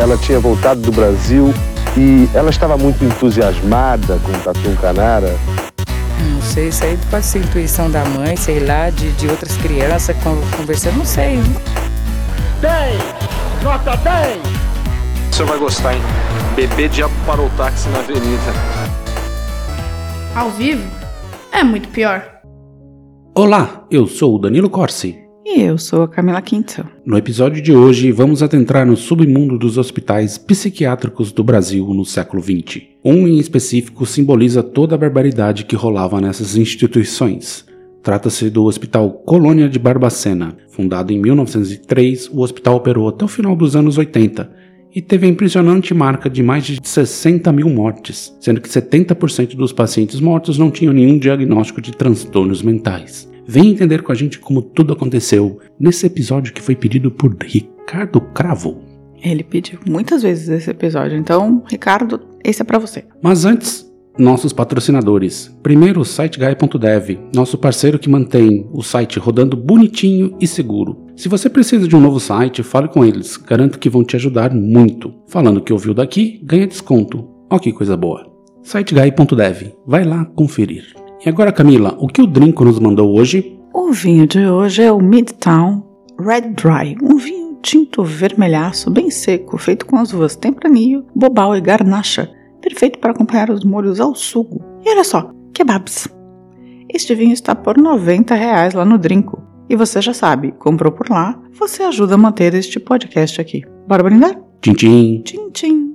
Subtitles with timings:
[0.00, 1.52] ela tinha voltado do Brasil
[1.94, 5.36] e ela estava muito entusiasmada com o Tatu Canara.
[6.32, 10.16] Não sei, isso aí pode ser intuição da mãe, sei lá, de, de outras crianças
[10.56, 11.38] conversando, não sei.
[12.62, 13.02] 10!
[13.62, 14.38] Nota 10!
[15.30, 16.02] O senhor vai gostar, hein?
[16.56, 18.52] Bebê diabo parou o táxi na avenida.
[20.34, 20.90] Ao vivo?
[21.52, 22.24] É muito pior.
[23.34, 25.29] Olá, eu sou o Danilo Corsi.
[25.52, 26.86] E eu sou a Camila Quinto.
[27.04, 32.40] No episódio de hoje, vamos adentrar no submundo dos hospitais psiquiátricos do Brasil no século
[32.40, 32.82] XX.
[33.04, 37.66] Um em específico simboliza toda a barbaridade que rolava nessas instituições.
[38.00, 40.56] Trata-se do Hospital Colônia de Barbacena.
[40.68, 44.48] Fundado em 1903, o hospital operou até o final dos anos 80
[44.94, 49.72] e teve a impressionante marca de mais de 60 mil mortes, sendo que 70% dos
[49.72, 53.29] pacientes mortos não tinham nenhum diagnóstico de transtornos mentais.
[53.50, 58.20] Vem entender com a gente como tudo aconteceu nesse episódio que foi pedido por Ricardo
[58.20, 58.80] Cravo.
[59.20, 63.02] Ele pediu muitas vezes esse episódio, então, Ricardo, esse é para você.
[63.20, 65.52] Mas antes, nossos patrocinadores.
[65.64, 71.08] Primeiro, o siteguy.dev, nosso parceiro que mantém o site rodando bonitinho e seguro.
[71.16, 74.54] Se você precisa de um novo site, fale com eles, garanto que vão te ajudar
[74.54, 75.12] muito.
[75.26, 77.28] Falando que ouviu daqui, ganha desconto.
[77.50, 78.30] Ó que coisa boa.
[78.62, 80.94] siteguy.dev, vai lá conferir.
[81.24, 83.58] E agora, Camila, o que o Drinco nos mandou hoje?
[83.74, 85.82] O vinho de hoje é o Midtown
[86.18, 91.60] Red Dry, um vinho tinto vermelhaço, bem seco, feito com as uvas tempranillo, bobal e
[91.60, 92.30] garnacha,
[92.62, 94.62] perfeito para acompanhar os molhos ao sugo.
[94.82, 96.08] E olha só, kebabs.
[96.88, 99.42] Este vinho está por 90 reais lá no Drinco.
[99.68, 103.62] E você já sabe, comprou por lá, você ajuda a manter este podcast aqui.
[103.86, 104.40] Bora brindar?
[104.62, 105.22] Tchim, tchim.
[105.22, 105.89] Tchim, tchim.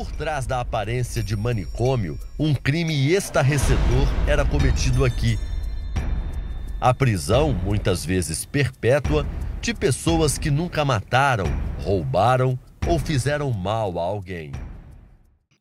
[0.00, 5.38] Por trás da aparência de manicômio, um crime estarrecedor era cometido aqui.
[6.80, 9.26] A prisão, muitas vezes perpétua,
[9.60, 11.44] de pessoas que nunca mataram,
[11.84, 14.52] roubaram ou fizeram mal a alguém.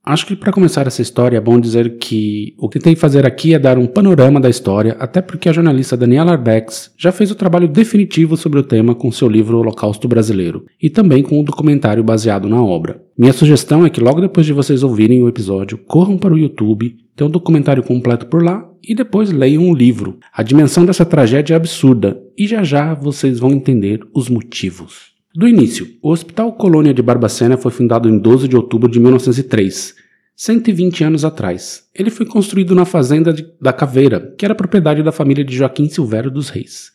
[0.05, 3.25] Acho que para começar essa história é bom dizer que o que tem que fazer
[3.25, 7.29] aqui é dar um panorama da história, até porque a jornalista Daniela Arbex já fez
[7.29, 11.43] o trabalho definitivo sobre o tema com seu livro Holocausto Brasileiro, e também com um
[11.43, 13.03] documentário baseado na obra.
[13.17, 16.95] Minha sugestão é que logo depois de vocês ouvirem o episódio, corram para o YouTube,
[17.15, 20.17] tem um documentário completo por lá e depois leiam o livro.
[20.33, 25.18] A dimensão dessa tragédia é absurda e já já vocês vão entender os motivos.
[25.39, 29.95] Do início, o Hospital Colônia de Barbacena foi fundado em 12 de outubro de 1903,
[30.35, 31.85] 120 anos atrás.
[31.95, 35.87] Ele foi construído na fazenda de, da Caveira, que era propriedade da família de Joaquim
[35.87, 36.91] Silvério dos Reis.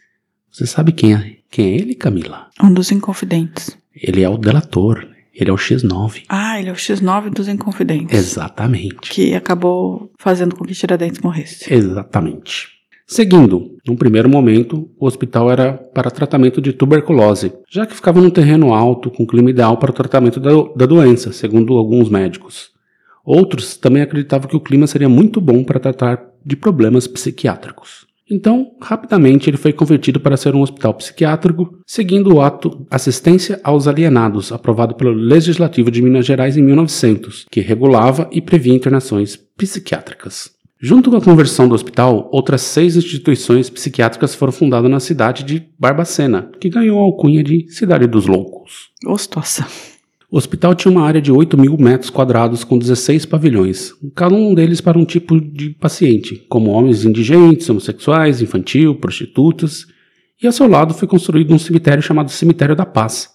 [0.53, 1.37] Você sabe quem é?
[1.51, 2.49] Quem é ele, Camila?
[2.63, 3.79] Um dos Inconfidentes.
[3.97, 5.09] Ele é o delator.
[5.35, 6.25] Ele é o X9.
[6.29, 8.15] Ah, ele é o X9 dos Inconfidentes.
[8.15, 9.09] Exatamente.
[9.09, 11.73] Que acabou fazendo com que Tiradentes morresse.
[11.73, 12.74] Exatamente.
[13.07, 18.31] Seguindo, num primeiro momento, o hospital era para tratamento de tuberculose, já que ficava num
[18.31, 22.71] terreno alto, com clima ideal para o tratamento da, da doença, segundo alguns médicos.
[23.25, 28.07] Outros também acreditavam que o clima seria muito bom para tratar de problemas psiquiátricos.
[28.31, 33.87] Então, rapidamente ele foi convertido para ser um hospital psiquiátrico, seguindo o ato Assistência aos
[33.87, 40.54] Alienados, aprovado pelo Legislativo de Minas Gerais em 1900, que regulava e previa internações psiquiátricas.
[40.87, 45.67] Junto com a conversão do hospital, outras seis instituições psiquiátricas foram fundadas na cidade de
[45.79, 48.91] Barbacena, que ganhou a alcunha de Cidade dos Loucos.
[49.03, 49.67] Gostosa.
[50.31, 54.55] O hospital tinha uma área de 8 mil metros quadrados com 16 pavilhões, cada um
[54.55, 59.87] deles para um tipo de paciente, como homens indigentes, homossexuais, infantil, prostitutas,
[60.43, 63.31] e ao seu lado foi construído um cemitério chamado Cemitério da Paz,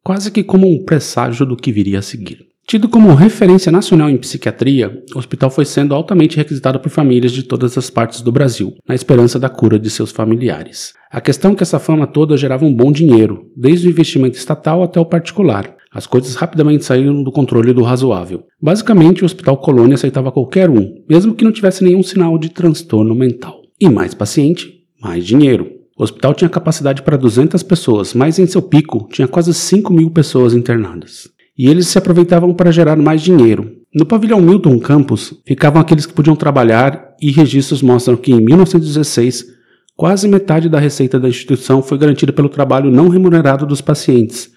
[0.00, 2.53] quase que como um presságio do que viria a seguir.
[2.66, 7.42] Tido como referência nacional em psiquiatria, o hospital foi sendo altamente requisitado por famílias de
[7.42, 10.94] todas as partes do Brasil, na esperança da cura de seus familiares.
[11.10, 14.82] A questão é que essa fama toda gerava um bom dinheiro, desde o investimento estatal
[14.82, 15.76] até o particular.
[15.92, 18.44] As coisas rapidamente saíram do controle do razoável.
[18.60, 23.14] Basicamente, o Hospital Colônia aceitava qualquer um, mesmo que não tivesse nenhum sinal de transtorno
[23.14, 23.60] mental.
[23.78, 25.70] E mais paciente, mais dinheiro.
[25.96, 30.10] O hospital tinha capacidade para 200 pessoas, mas em seu pico tinha quase 5 mil
[30.10, 33.76] pessoas internadas e eles se aproveitavam para gerar mais dinheiro.
[33.94, 39.46] No pavilhão Milton Campus ficavam aqueles que podiam trabalhar e registros mostram que em 1916
[39.96, 44.50] quase metade da receita da instituição foi garantida pelo trabalho não remunerado dos pacientes,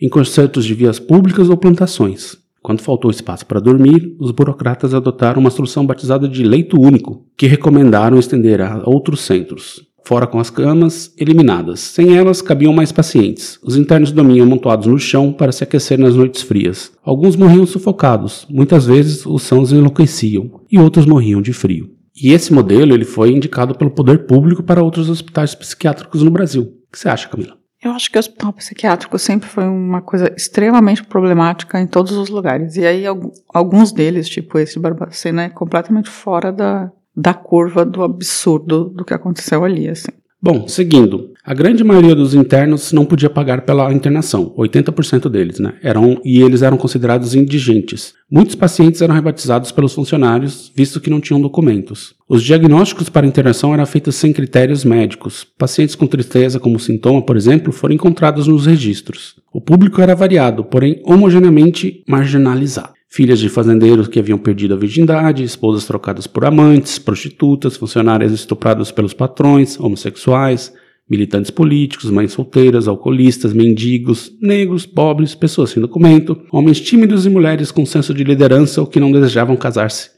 [0.00, 2.36] em concertos de vias públicas ou plantações.
[2.62, 7.46] Quando faltou espaço para dormir, os burocratas adotaram uma solução batizada de leito único, que
[7.46, 11.80] recomendaram estender a outros centros fora com as camas eliminadas.
[11.80, 13.58] Sem elas, cabiam mais pacientes.
[13.62, 16.92] Os internos dormiam amontoados no chão para se aquecer nas noites frias.
[17.02, 21.90] Alguns morriam sufocados, muitas vezes os sãos enlouqueciam, e outros morriam de frio.
[22.14, 26.62] E esse modelo ele foi indicado pelo poder público para outros hospitais psiquiátricos no Brasil.
[26.62, 27.56] O que você acha, Camila?
[27.82, 32.30] Eu acho que o hospital psiquiátrico sempre foi uma coisa extremamente problemática em todos os
[32.30, 32.76] lugares.
[32.76, 33.04] E aí,
[33.52, 39.14] alguns deles, tipo esse Barbacena, é completamente fora da, da curva do absurdo do que
[39.14, 40.12] aconteceu ali, assim.
[40.46, 45.72] Bom, seguindo, a grande maioria dos internos não podia pagar pela internação, 80% deles, né?
[45.82, 48.12] Eram, e eles eram considerados indigentes.
[48.30, 52.14] Muitos pacientes eram rebatizados pelos funcionários, visto que não tinham documentos.
[52.28, 55.46] Os diagnósticos para internação eram feitos sem critérios médicos.
[55.58, 59.36] Pacientes com tristeza como sintoma, por exemplo, foram encontrados nos registros.
[59.50, 65.44] O público era variado, porém homogeneamente marginalizado filhas de fazendeiros que haviam perdido a virgindade,
[65.44, 70.74] esposas trocadas por amantes, prostitutas, funcionárias estupradas pelos patrões, homossexuais,
[71.08, 77.70] militantes políticos, mães solteiras, alcoolistas, mendigos, negros, pobres, pessoas sem documento, homens tímidos e mulheres
[77.70, 80.10] com senso de liderança ou que não desejavam casar-se,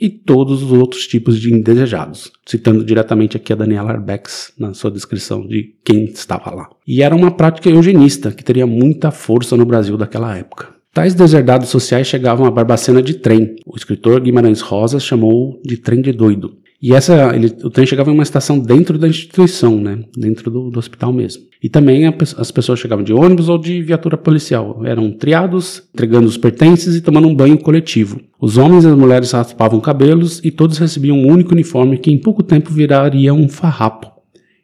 [0.00, 4.92] e todos os outros tipos de indesejados, citando diretamente aqui a Daniela Arbex na sua
[4.92, 6.70] descrição de quem estava lá.
[6.86, 10.75] E era uma prática eugenista que teria muita força no Brasil daquela época.
[10.96, 13.56] Tais deserdados sociais chegavam a Barbacena de trem.
[13.66, 16.56] O escritor Guimarães Rosa chamou de trem de doido.
[16.80, 20.02] E essa, ele, o trem chegava em uma estação dentro da instituição, né?
[20.16, 21.42] dentro do, do hospital mesmo.
[21.62, 24.80] E também a, as pessoas chegavam de ônibus ou de viatura policial.
[24.86, 28.18] Eram triados, entregando os pertences e tomando um banho coletivo.
[28.40, 32.16] Os homens e as mulheres raspavam cabelos e todos recebiam um único uniforme que em
[32.16, 34.10] pouco tempo viraria um farrapo.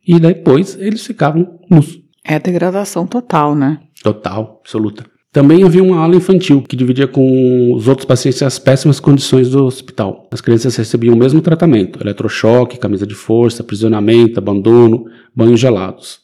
[0.09, 2.01] E depois eles ficavam nus.
[2.25, 3.81] É degradação total, né?
[4.03, 5.12] Total, absoluta.
[5.33, 9.65] Também havia uma ala infantil, que dividia com os outros pacientes as péssimas condições do
[9.65, 10.29] hospital.
[10.31, 16.21] As crianças recebiam o mesmo tratamento: eletrochoque, camisa de força, aprisionamento, abandono, banhos gelados.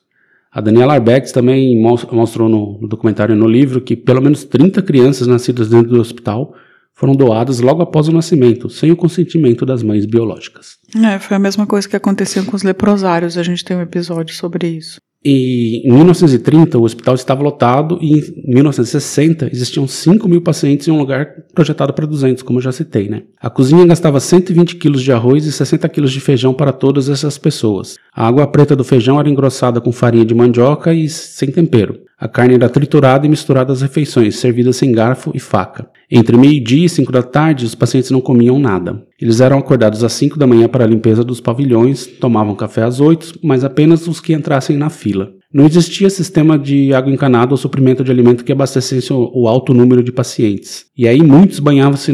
[0.52, 5.26] A Daniela Arbex também mostrou no documentário e no livro que pelo menos 30 crianças
[5.26, 6.54] nascidas dentro do hospital
[6.92, 10.76] foram doadas logo após o nascimento, sem o consentimento das mães biológicas.
[11.02, 14.34] É, foi a mesma coisa que aconteceu com os leprosários, a gente tem um episódio
[14.34, 15.00] sobre isso.
[15.30, 20.90] E em 1930 o hospital estava lotado e em 1960 existiam 5 mil pacientes em
[20.90, 23.24] um lugar projetado para 200, como eu já citei, né?
[23.38, 27.36] A cozinha gastava 120 quilos de arroz e 60 quilos de feijão para todas essas
[27.36, 27.98] pessoas.
[28.10, 32.07] A água preta do feijão era engrossada com farinha de mandioca e sem tempero.
[32.20, 35.88] A carne era triturada e misturada às refeições, servida sem garfo e faca.
[36.10, 39.04] Entre meio-dia e cinco da tarde, os pacientes não comiam nada.
[39.20, 42.98] Eles eram acordados às cinco da manhã para a limpeza dos pavilhões, tomavam café às
[42.98, 45.30] oito, mas apenas os que entrassem na fila.
[45.52, 50.02] Não existia sistema de água encanada ou suprimento de alimento que abastecesse o alto número
[50.02, 50.84] de pacientes.
[50.94, 52.12] E aí muitos banhavam-se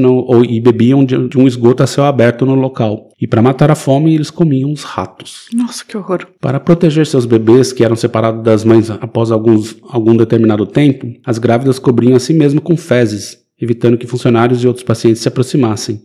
[0.48, 3.08] e bebiam de, de, um esgoto a céu aberto no local.
[3.20, 5.48] E para matar a fome, eles comiam os ratos.
[5.52, 6.28] Nossa, que horror.
[6.40, 11.38] Para proteger seus bebês, que eram separados das mães após alguns, algum determinado tempo, as
[11.38, 16.00] grávidas cobriam a si mesmas com fezes, evitando que funcionários e outros pacientes se aproximassem.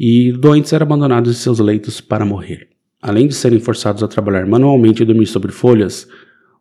[0.00, 2.68] E doentes eram abandonados em seus leitos para morrer.
[3.02, 6.08] Além de serem forçados a trabalhar manualmente e dormir sobre folhas,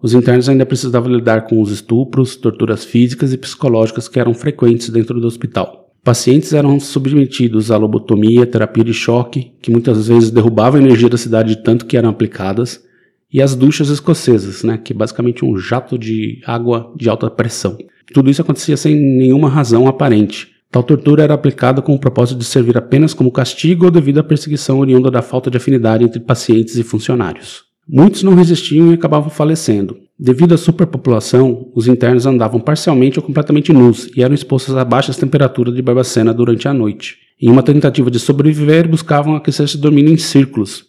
[0.03, 4.89] os internos ainda precisavam lidar com os estupros, torturas físicas e psicológicas que eram frequentes
[4.89, 5.89] dentro do hospital.
[6.03, 11.17] Pacientes eram submetidos à lobotomia, terapia de choque, que muitas vezes derrubava a energia da
[11.17, 12.83] cidade de tanto que eram aplicadas,
[13.31, 17.77] e as duchas escocesas, né, que é basicamente um jato de água de alta pressão.
[18.13, 20.49] Tudo isso acontecia sem nenhuma razão aparente.
[20.69, 24.23] Tal tortura era aplicada com o propósito de servir apenas como castigo ou devido à
[24.23, 27.72] perseguição oriunda da falta de afinidade entre pacientes e funcionários.
[27.87, 29.97] Muitos não resistiam e acabavam falecendo.
[30.17, 35.17] Devido à superpopulação, os internos andavam parcialmente ou completamente nus e eram expostos a baixas
[35.17, 37.17] temperaturas de Barbacena durante a noite.
[37.41, 40.85] Em uma tentativa de sobreviver, buscavam aquecer-se dormindo em círculos,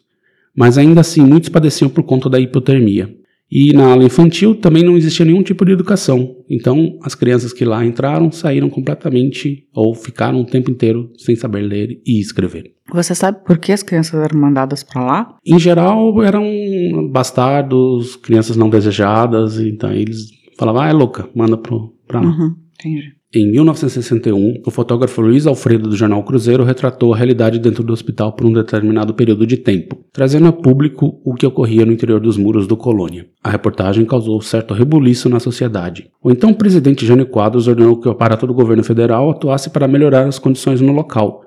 [0.54, 3.12] mas ainda assim muitos padeciam por conta da hipotermia.
[3.54, 6.34] E na aula infantil também não existia nenhum tipo de educação.
[6.50, 11.60] Então, as crianças que lá entraram saíram completamente ou ficaram o tempo inteiro sem saber
[11.60, 12.74] ler e escrever.
[12.92, 15.36] Você sabe por que as crianças eram mandadas para lá?
[15.46, 16.44] Em geral, eram
[17.12, 20.26] bastardos, crianças não desejadas, então eles
[20.58, 22.26] falavam: "Ah, é louca, manda para lá".
[22.26, 23.12] Uhum, entendi.
[23.36, 28.32] Em 1961, o fotógrafo Luiz Alfredo do jornal Cruzeiro retratou a realidade dentro do hospital
[28.32, 32.36] por um determinado período de tempo, trazendo a público o que ocorria no interior dos
[32.36, 33.26] muros do Colônia.
[33.42, 36.08] A reportagem causou certo rebuliço na sociedade.
[36.22, 40.28] O então presidente Jânio Quadros ordenou que o aparato do governo federal atuasse para melhorar
[40.28, 41.43] as condições no local,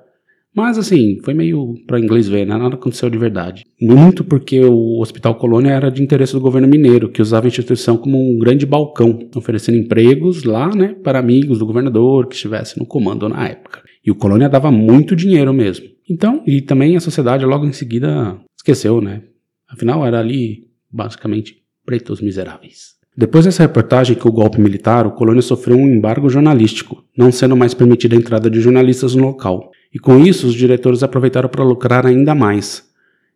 [0.58, 2.58] mas assim, foi meio para inglês ver, né?
[2.58, 3.64] nada aconteceu de verdade.
[3.80, 7.96] Muito porque o Hospital Colônia era de interesse do governo mineiro, que usava a instituição
[7.96, 12.88] como um grande balcão, oferecendo empregos lá, né, para amigos do governador que estivesse no
[12.88, 13.84] comando na época.
[14.04, 15.86] E o Colônia dava muito dinheiro mesmo.
[16.10, 19.22] Então, e também a sociedade logo em seguida esqueceu, né?
[19.70, 22.96] Afinal, era ali basicamente pretos miseráveis.
[23.16, 27.56] Depois dessa reportagem que o golpe militar, o Colônia sofreu um embargo jornalístico, não sendo
[27.56, 29.72] mais permitida a entrada de jornalistas no local.
[29.94, 32.86] E com isso, os diretores aproveitaram para lucrar ainda mais.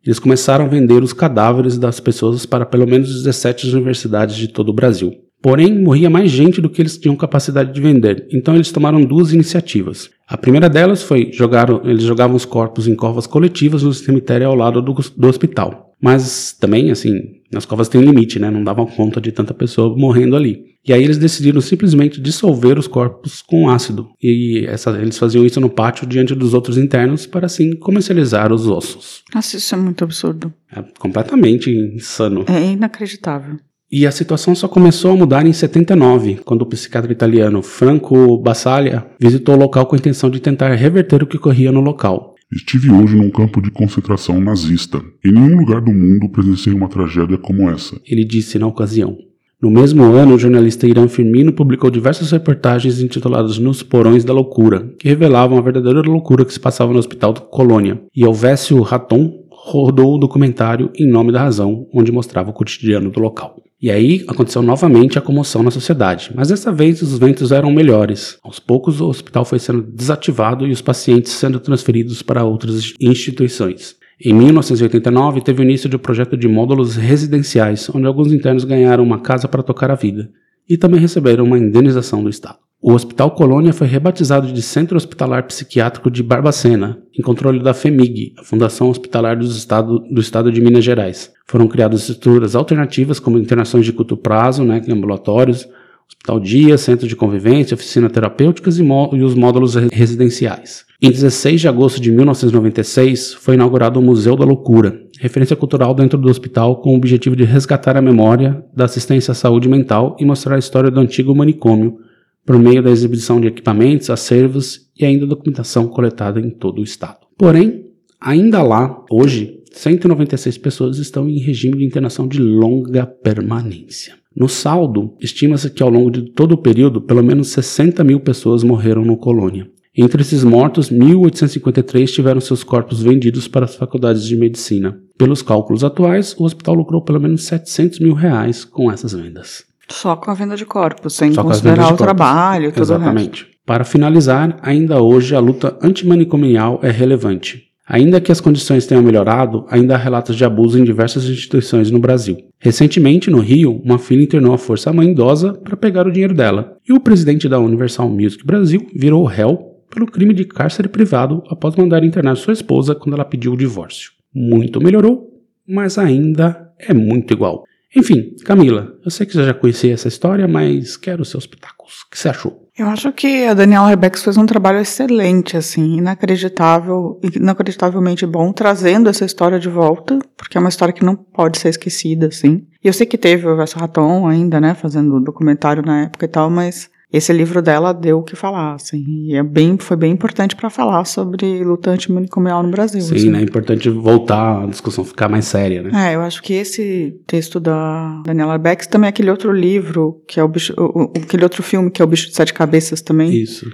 [0.04, 4.70] Eles começaram a vender os cadáveres das pessoas para pelo menos 17 universidades de todo
[4.70, 5.12] o Brasil.
[5.40, 9.32] Porém, morria mais gente do que eles tinham capacidade de vender, então eles tomaram duas
[9.32, 10.08] iniciativas.
[10.28, 14.54] A primeira delas foi jogar, eles jogavam os corpos em covas coletivas no cemitério ao
[14.54, 15.91] lado do, do hospital.
[16.02, 17.12] Mas também, assim,
[17.52, 18.50] nas covas tem um limite, né?
[18.50, 20.72] Não davam conta de tanta pessoa morrendo ali.
[20.84, 24.08] E aí eles decidiram simplesmente dissolver os corpos com ácido.
[24.20, 28.66] E essa, eles faziam isso no pátio diante dos outros internos para assim comercializar os
[28.66, 29.22] ossos.
[29.32, 30.52] Nossa, isso é muito absurdo.
[30.74, 32.44] É completamente insano.
[32.48, 33.58] É inacreditável.
[33.92, 39.04] E a situação só começou a mudar em 79, quando o psiquiatra italiano Franco Basaglia
[39.20, 42.31] visitou o local com a intenção de tentar reverter o que ocorria no local.
[42.54, 45.02] Estive hoje num campo de concentração nazista.
[45.24, 47.98] Em nenhum lugar do mundo presenciei uma tragédia como essa.
[48.06, 49.16] Ele disse na ocasião.
[49.60, 54.92] No mesmo ano, o jornalista Irã Firmino publicou diversas reportagens intituladas Nos Porões da Loucura,
[54.98, 58.02] que revelavam a verdadeira loucura que se passava no hospital da Colônia.
[58.14, 63.20] E Elvésio Raton rodou o documentário Em Nome da Razão, onde mostrava o cotidiano do
[63.20, 63.56] local.
[63.82, 68.38] E aí aconteceu novamente a comoção na sociedade, mas dessa vez os ventos eram melhores.
[68.40, 73.96] Aos poucos o hospital foi sendo desativado e os pacientes sendo transferidos para outras instituições.
[74.24, 79.02] Em 1989, teve o início de um projeto de módulos residenciais, onde alguns internos ganharam
[79.02, 80.30] uma casa para tocar a vida
[80.68, 82.58] e também receberam uma indenização do Estado.
[82.84, 88.34] O Hospital Colônia foi rebatizado de Centro Hospitalar Psiquiátrico de Barbacena, em controle da FEMIG,
[88.36, 91.30] a Fundação Hospitalar do Estado, do Estado de Minas Gerais.
[91.46, 95.68] Foram criadas estruturas alternativas como internações de curto prazo, né, ambulatórios,
[96.08, 100.84] hospital dia, centro de convivência, oficina terapêuticas e, e os módulos residenciais.
[101.00, 106.18] Em 16 de agosto de 1996, foi inaugurado o Museu da Loucura, referência cultural dentro
[106.18, 110.24] do hospital com o objetivo de resgatar a memória da assistência à saúde mental e
[110.24, 112.00] mostrar a história do antigo manicômio
[112.44, 117.26] por meio da exibição de equipamentos, acervos e ainda documentação coletada em todo o estado.
[117.36, 117.86] Porém,
[118.20, 124.14] ainda lá, hoje, 196 pessoas estão em regime de internação de longa permanência.
[124.34, 128.62] No saldo, estima-se que ao longo de todo o período, pelo menos 60 mil pessoas
[128.62, 129.70] morreram no colônia.
[129.94, 134.98] Entre esses mortos, 1.853 tiveram seus corpos vendidos para as faculdades de medicina.
[135.18, 139.64] Pelos cálculos atuais, o hospital lucrou pelo menos 700 mil reais com essas vendas.
[139.92, 143.46] Só com a venda de corpos, sem Só considerar o trabalho e tudo Exatamente.
[143.64, 147.70] Para finalizar, ainda hoje a luta antimanicomial é relevante.
[147.86, 151.98] Ainda que as condições tenham melhorado, ainda há relatos de abuso em diversas instituições no
[151.98, 152.38] Brasil.
[152.58, 156.92] Recentemente, no Rio, uma filha internou a força-mãe idosa para pegar o dinheiro dela, e
[156.92, 162.02] o presidente da Universal Music Brasil virou réu pelo crime de cárcere privado após mandar
[162.02, 164.10] internar sua esposa quando ela pediu o divórcio.
[164.34, 165.28] Muito melhorou,
[165.68, 167.64] mas ainda é muito igual.
[167.94, 172.02] Enfim, Camila, eu sei que você já conhecia essa história, mas quero seus pitacos.
[172.02, 172.62] O que você achou?
[172.76, 179.10] Eu acho que a Daniela Rebex fez um trabalho excelente, assim, inacreditável, inacreditavelmente bom, trazendo
[179.10, 182.66] essa história de volta, porque é uma história que não pode ser esquecida, assim.
[182.82, 186.28] E eu sei que teve o Verso Raton ainda, né, fazendo documentário na época e
[186.28, 190.12] tal, mas esse livro dela deu o que falar, assim, e é bem, foi bem
[190.12, 193.02] importante para falar sobre luta antimanicomial no Brasil.
[193.02, 193.30] Sim, assim.
[193.30, 195.90] né, é importante voltar a discussão ficar mais séria, né.
[196.10, 200.40] É, eu acho que esse texto da Daniela Beck, também é aquele outro livro, que
[200.40, 203.30] é o, bicho, o, aquele outro filme, que é o Bicho de Sete Cabeças também.
[203.34, 203.70] Isso,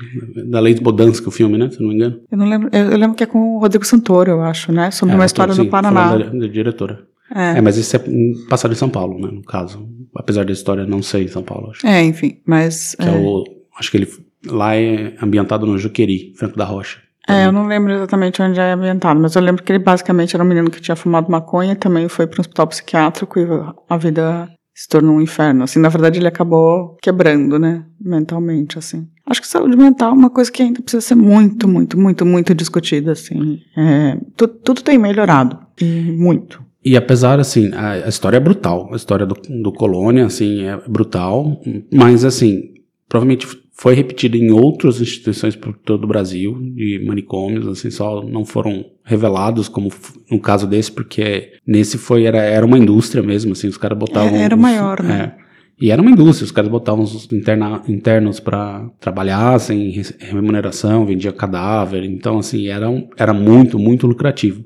[0.46, 2.20] da Lei de Bodansky, o filme, né, se não me engano.
[2.30, 4.90] Eu não lembro, eu, eu lembro que é com o Rodrigo Santoro, eu acho, né,
[4.90, 6.16] sobre é, uma história tô, sim, do Paraná.
[6.16, 7.07] Da, da diretora.
[7.34, 7.58] É.
[7.58, 7.60] é.
[7.60, 8.00] mas isso é
[8.48, 9.88] passado em São Paulo, né, no caso.
[10.16, 11.86] Apesar da história não ser em São Paulo, acho.
[11.86, 12.94] É, enfim, mas...
[12.98, 13.44] Que é, é o
[13.78, 14.08] Acho que ele
[14.46, 16.98] lá é ambientado no Juqueri, Franco da Rocha.
[17.28, 20.42] É, eu não lembro exatamente onde é ambientado, mas eu lembro que ele basicamente era
[20.42, 23.46] um menino que tinha fumado maconha e também foi para um hospital psiquiátrico e
[23.88, 25.64] a vida se tornou um inferno.
[25.64, 29.06] Assim, na verdade, ele acabou quebrando, né, mentalmente, assim.
[29.26, 32.54] Acho que saúde mental é uma coisa que ainda precisa ser muito, muito, muito, muito
[32.54, 33.60] discutida, assim.
[33.76, 36.64] É, tu, tudo tem melhorado, e muito.
[36.88, 38.88] E apesar, assim, a, a, história é brutal.
[38.90, 41.60] A história do, do Colônia, assim, é brutal.
[41.92, 42.70] Mas, assim,
[43.06, 48.42] provavelmente foi repetido em outras instituições por todo o Brasil, de manicômios, assim, só não
[48.42, 49.90] foram revelados, como
[50.30, 54.34] no caso desse, porque nesse foi, era, era uma indústria mesmo, assim, os caras botavam...
[54.34, 55.34] É, era os, maior, né?
[55.36, 61.04] É, e era uma indústria, os caras botavam os interna, internos para trabalhar sem remuneração,
[61.04, 64.64] vendia cadáver, então, assim, era, um, era muito, muito lucrativo.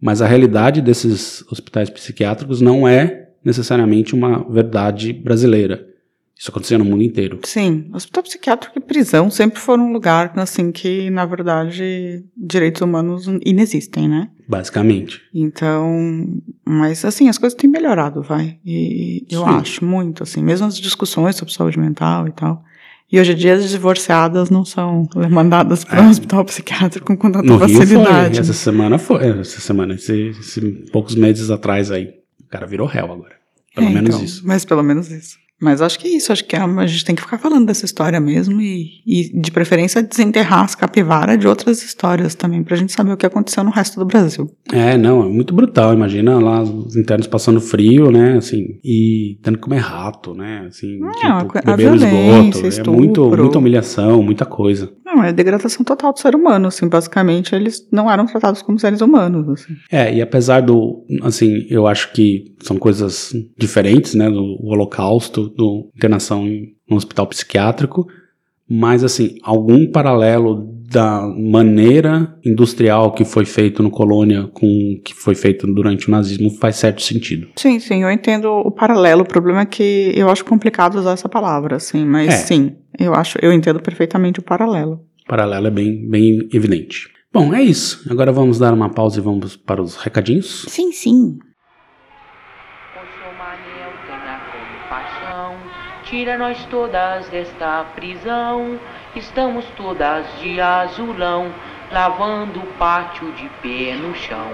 [0.00, 5.86] Mas a realidade desses hospitais psiquiátricos não é necessariamente uma verdade brasileira.
[6.38, 7.40] Isso acontecia no mundo inteiro.
[7.42, 13.26] Sim, hospital psiquiátrico e prisão sempre foram um lugar, assim, que, na verdade, direitos humanos
[13.44, 14.30] inexistem, né?
[14.48, 15.20] Basicamente.
[15.34, 18.56] Então, mas, assim, as coisas têm melhorado, vai.
[18.64, 19.50] E eu Sim.
[19.50, 22.62] acho muito, assim, mesmo as discussões sobre saúde mental e tal.
[23.10, 27.46] E hoje em dia as divorciadas não são mandadas para um hospital psiquiátrico com tanta
[27.46, 27.50] É.
[27.50, 28.34] No facilidade.
[28.34, 30.60] foi, essa semana foi, essa semana, esse, esse
[30.92, 32.10] poucos meses atrás aí.
[32.44, 33.36] O cara virou réu agora.
[33.74, 34.42] Pelo É, menos então, isso.
[34.46, 35.38] Mas pelo menos isso.
[35.60, 37.84] Mas acho que é isso, acho que é a gente tem que ficar falando dessa
[37.84, 42.92] história mesmo e, e de preferência desenterrar as capivaras de outras histórias também, pra gente
[42.92, 44.48] saber o que aconteceu no resto do Brasil.
[44.72, 45.92] É, não, é muito brutal.
[45.92, 48.36] Imagina lá os internos passando frio, né?
[48.36, 50.66] Assim, e tendo que comer rato, né?
[50.68, 51.10] Assim, a
[51.42, 52.90] tipo, co- a violência, esgoto.
[52.90, 54.90] É muito, muita humilhação, muita coisa.
[55.04, 59.00] Não, é degradação total do ser humano, assim, basicamente eles não eram tratados como seres
[59.00, 59.72] humanos, assim.
[59.90, 65.90] É, e apesar do, assim, eu acho que são coisas diferentes, né, do holocausto, do
[65.96, 68.06] internação em um hospital psiquiátrico,
[68.68, 75.12] mas assim, algum paralelo da maneira industrial que foi feito no colônia com o que
[75.14, 77.48] foi feito durante o nazismo faz certo sentido.
[77.56, 81.28] Sim, sim, eu entendo o paralelo, o problema é que eu acho complicado usar essa
[81.28, 82.36] palavra, assim, mas É.
[82.38, 85.00] sim, eu acho, eu entendo perfeitamente o paralelo.
[85.24, 87.08] O paralelo é bem, bem evidente.
[87.30, 88.06] Bom, é isso.
[88.10, 90.64] Agora vamos dar uma pausa e vamos para os recadinhos.
[90.68, 91.38] Sim, sim.
[96.08, 98.78] Tira nós todas desta prisão.
[99.14, 101.52] Estamos todas de azulão,
[101.92, 104.50] lavando o pátio de pé no chão.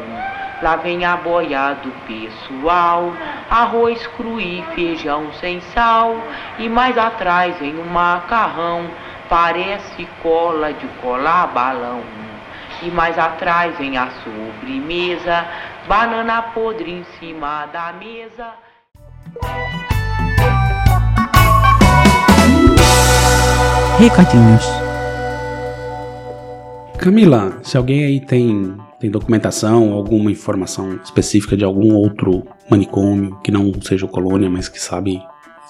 [0.63, 3.13] Lá vem a boia do pessoal,
[3.51, 6.17] arroz cru e feijão sem sal.
[6.59, 8.91] E mais atrás vem um macarrão,
[9.29, 12.03] parece cola de colar balão.
[12.83, 15.47] E mais atrás vem a sobremesa,
[15.87, 18.53] banana podre em cima da mesa.
[24.05, 24.63] Recadinhos.
[26.99, 33.51] Camila, se alguém aí tem, tem documentação, alguma informação específica de algum outro manicômio que
[33.51, 35.23] não seja o colônia, mas que sabe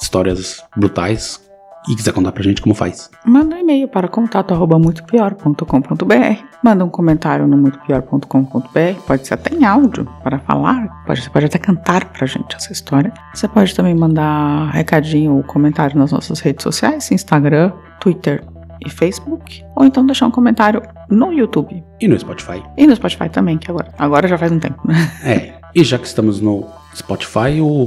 [0.03, 1.41] histórias brutais
[1.89, 3.09] e quiser contar pra gente como faz.
[3.25, 6.43] Manda um e-mail para contato arroba muitopior.com.br.
[6.63, 9.01] Manda um comentário no muitopior.com.br.
[9.07, 10.89] Pode ser até em áudio para falar.
[11.07, 13.13] Pode, você pode até cantar pra gente essa história.
[13.33, 17.71] Você pode também mandar recadinho ou comentário nas nossas redes sociais, Instagram,
[18.05, 18.45] Twitter
[18.85, 19.65] e Facebook.
[19.75, 21.83] Ou então deixar um comentário no YouTube.
[21.99, 22.63] E no Spotify.
[22.77, 24.95] E no Spotify também, que agora, agora já faz um tempo, né?
[25.25, 27.87] É, e já que estamos no Spotify, o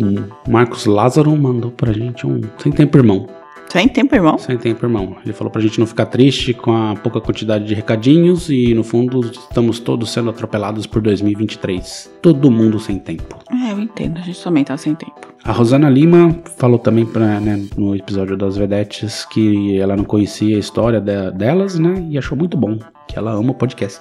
[0.49, 3.27] Marcos Lázaro mandou pra gente um Sem Tempo Irmão.
[3.69, 4.37] Sem tempo, irmão?
[4.37, 5.17] Sem tempo, irmão.
[5.23, 8.83] Ele falou pra gente não ficar triste com a pouca quantidade de recadinhos e, no
[8.83, 12.11] fundo, estamos todos sendo atropelados por 2023.
[12.21, 13.37] Todo mundo sem tempo.
[13.51, 14.17] É, eu entendo.
[14.17, 15.15] A gente também tá sem tempo.
[15.43, 20.55] A Rosana Lima falou também pra, né, no episódio das Vedetes que ela não conhecia
[20.55, 22.05] a história de- delas, né?
[22.09, 23.99] E achou muito bom, que ela ama o podcast.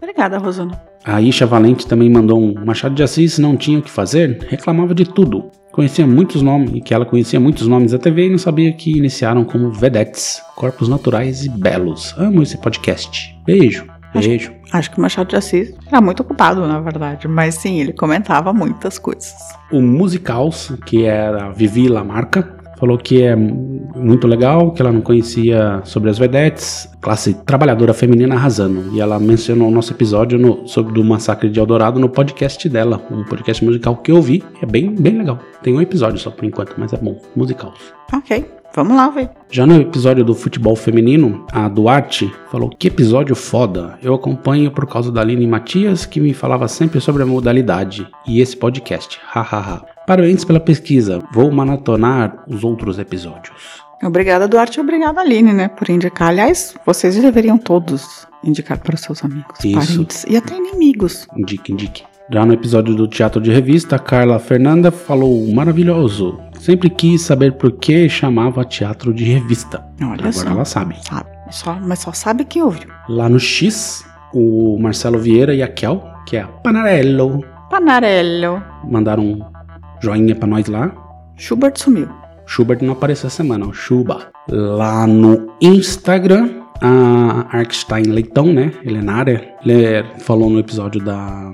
[0.00, 0.80] Obrigada, Rosana.
[1.04, 4.94] A Isha Valente também mandou um Machado de Assis não tinha o que fazer, reclamava
[4.94, 5.50] de tudo.
[5.74, 8.96] Conhecia muitos nomes, e que ela conhecia muitos nomes da TV e não sabia que
[8.96, 12.14] iniciaram como vedetes, corpos naturais e belos.
[12.16, 13.36] Amo esse podcast.
[13.44, 13.84] Beijo,
[14.14, 14.52] beijo.
[14.72, 17.26] Acho que o Machado de Assis era muito ocupado, na verdade.
[17.26, 19.34] Mas sim, ele comentava muitas coisas.
[19.72, 25.80] O Musicals, que era Vivi Lamarca, falou que é muito legal, que ela não conhecia
[25.84, 28.84] sobre as vedetes, classe trabalhadora feminina arrasando.
[28.94, 33.00] E ela mencionou o nosso episódio no- sobre o massacre de Eldorado no podcast dela,
[33.10, 35.38] um podcast musical que eu vi, é bem, bem legal.
[35.62, 37.20] Tem um episódio só por enquanto, mas é bom.
[37.36, 37.78] Musicals.
[38.12, 39.30] Ok, vamos lá ver.
[39.50, 43.98] Já no episódio do futebol feminino, a Duarte falou que episódio foda.
[44.02, 48.40] Eu acompanho por causa da Aline Matias, que me falava sempre sobre a modalidade e
[48.40, 49.18] esse podcast.
[49.26, 49.93] Hahaha.
[50.06, 51.22] Parabéns pela pesquisa.
[51.32, 53.82] Vou maratonar os outros episódios.
[54.02, 56.28] Obrigada, Duarte, e obrigada, Aline, né, por indicar.
[56.28, 59.78] Aliás, vocês deveriam todos indicar para os seus amigos, Isso.
[59.94, 61.26] parentes e até inimigos.
[61.34, 62.02] Indique, indique.
[62.30, 66.38] Já no episódio do Teatro de Revista, a Carla Fernanda falou maravilhoso.
[66.58, 69.82] Sempre quis saber por que chamava Teatro de Revista.
[70.00, 70.48] Olha Agora só.
[70.48, 70.96] ela sabe.
[71.02, 72.88] Sabe, só, mas só sabe quem ouviu.
[73.08, 78.62] Lá no X, o Marcelo Vieira e a Kel, que é a Panarello, Panarello.
[78.90, 79.40] mandaram
[80.04, 80.92] joinha pra nós lá.
[81.36, 82.08] Schubert sumiu.
[82.46, 84.28] Schubert não apareceu essa semana, o Chuba.
[84.48, 88.72] Lá no Instagram, a Arkstein Leitão, né?
[88.84, 91.50] Helenária, ele falou no episódio da,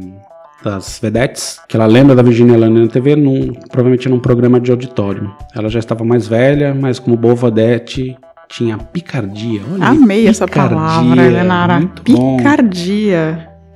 [0.64, 4.72] das Vedetes que ela lembra da Virginia Lane na TV, num, provavelmente num programa de
[4.72, 5.32] auditório.
[5.54, 8.16] Ela já estava mais velha, mas como boa vedete,
[8.48, 9.62] tinha picardia.
[9.72, 11.78] Olha, Amei essa picardia, palavra, Helenara.
[11.78, 12.36] Muito bom.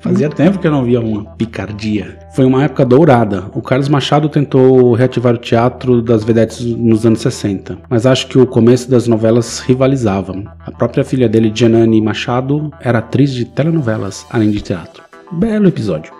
[0.04, 2.18] Fazia tempo que eu não via uma picardia.
[2.34, 3.46] Foi uma época dourada.
[3.54, 8.38] O Carlos Machado tentou reativar o teatro das vedetes nos anos 60, mas acho que
[8.38, 10.34] o começo das novelas rivalizava.
[10.60, 15.02] A própria filha dele, Janane Machado, era atriz de telenovelas, além de teatro.
[15.32, 16.12] Belo episódio.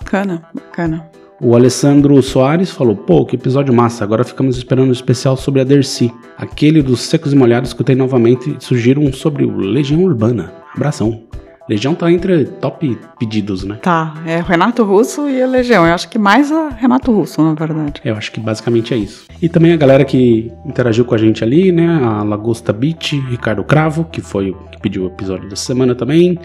[0.00, 1.06] Bacana, bacana.
[1.40, 5.64] O Alessandro Soares falou: pô, que episódio massa, agora ficamos esperando um especial sobre a
[5.64, 6.12] Dercy.
[6.36, 10.52] Aquele dos secos e molhados escutei novamente e surgiram um sobre o Legião Urbana.
[10.74, 11.22] Abração.
[11.68, 13.78] Legião tá entre top pedidos, né?
[13.80, 15.86] Tá, é Renato Russo e a Legião.
[15.86, 18.00] Eu acho que mais o Renato Russo, na verdade.
[18.04, 19.26] Eu acho que basicamente é isso.
[19.40, 21.86] E também a galera que interagiu com a gente ali, né?
[22.02, 26.38] A Lagosta Beach, Ricardo Cravo, que foi o que pediu o episódio dessa semana também.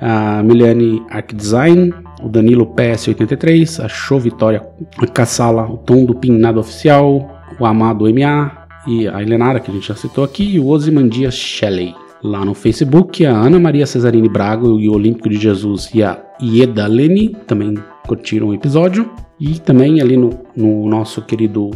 [0.00, 4.62] A Miliane Arc Design, o Danilo PS83, a Show Vitória,
[4.98, 9.74] a o Tom do Pin Nada Oficial, o Amado MA e a Helenara, que a
[9.74, 11.94] gente já citou aqui, e o Osimandias Shelley.
[12.22, 16.22] Lá no Facebook, a Ana Maria Cesarini Braga e o Olímpico de Jesus e a
[16.40, 17.74] Ieda Leni também
[18.06, 19.10] curtiram o episódio.
[19.40, 21.72] E também ali no, no nosso querido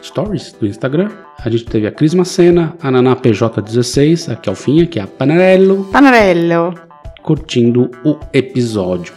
[0.00, 4.98] Stories do Instagram, a gente teve a Cris Macena, a Naná PJ16, a Kelfinha, que
[4.98, 6.74] é a Panarello, Panarello.
[7.22, 9.12] curtindo o episódio.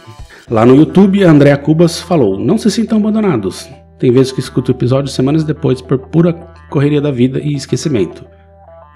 [0.50, 3.68] Lá no YouTube, a Andrea Cubas falou: Não se sintam abandonados.
[3.98, 6.32] Tem vezes que escuto o episódio semanas depois por pura
[6.68, 8.26] correria da vida e esquecimento.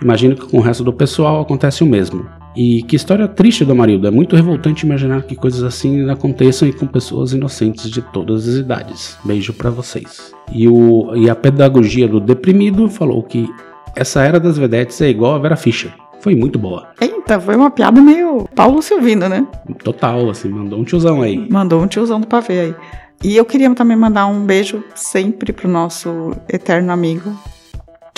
[0.01, 2.27] Imagino que com o resto do pessoal acontece o mesmo.
[2.57, 4.07] E que história triste do Amarildo.
[4.07, 8.55] É muito revoltante imaginar que coisas assim aconteçam e com pessoas inocentes de todas as
[8.57, 9.19] idades.
[9.25, 10.33] Beijo pra vocês.
[10.53, 13.49] E, o, e a pedagogia do deprimido falou que
[13.95, 15.93] essa era das vedetes é igual a Vera Fischer.
[16.21, 16.89] Foi muito boa.
[17.01, 19.47] Eita, foi uma piada meio Paulo Silvino, né?
[19.85, 21.49] Total, assim, mandou um tiozão aí.
[21.49, 22.75] Mandou um tiozão do pavê aí.
[23.23, 27.37] E eu queria também mandar um beijo sempre pro nosso eterno amigo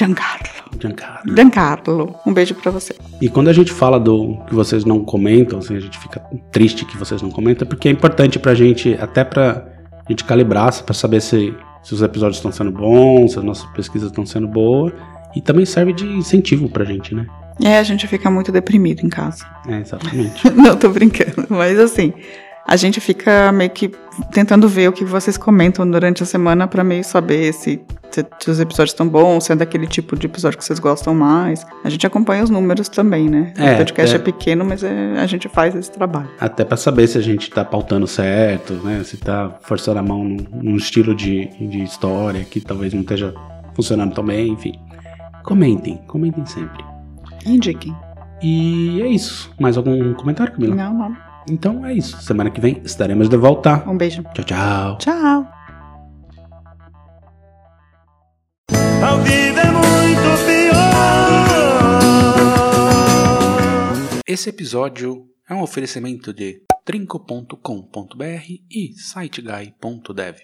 [0.01, 0.49] Giancarlo.
[0.81, 1.37] Giancarlo.
[1.37, 2.97] Giancarlo, um beijo pra você.
[3.21, 6.87] E quando a gente fala do que vocês não comentam, assim, a gente fica triste
[6.87, 9.67] que vocês não comentam, porque é importante pra gente, até pra
[10.09, 14.09] gente calibrar, pra saber se, se os episódios estão sendo bons, se as nossas pesquisas
[14.09, 14.95] estão sendo boas.
[15.37, 17.27] E também serve de incentivo pra gente, né?
[17.63, 19.45] É, a gente fica muito deprimido em casa.
[19.69, 20.49] É, exatamente.
[20.57, 21.47] Não, tô brincando.
[21.51, 22.15] Mas assim,
[22.71, 23.91] a gente fica meio que
[24.33, 28.49] tentando ver o que vocês comentam durante a semana pra meio saber se, se, se
[28.49, 31.67] os episódios estão bons, se é daquele tipo de episódio que vocês gostam mais.
[31.83, 33.53] A gente acompanha os números também, né?
[33.57, 34.23] É, o podcast é, é.
[34.23, 36.31] pequeno, mas é- a gente faz esse trabalho.
[36.39, 39.03] Até pra saber se a gente tá pautando certo, né?
[39.03, 43.35] Se tá forçando a mão num, num estilo de, de história que talvez não esteja
[43.75, 44.79] funcionando tão bem, enfim.
[45.43, 46.85] Comentem, comentem sempre.
[47.45, 47.93] Indiquem.
[48.41, 49.51] E é isso.
[49.59, 50.77] Mais algum comentário, Camila?
[50.77, 51.30] Não, não.
[51.49, 52.21] Então é isso.
[52.23, 53.89] Semana que vem estaremos de volta.
[53.89, 54.23] Um beijo.
[54.35, 54.99] Tchau, tchau.
[54.99, 55.49] Tchau.
[59.03, 60.71] A vida é muito pior.
[64.27, 70.37] Esse episódio é um oferecimento de trinco.com.br e siteguy.dev.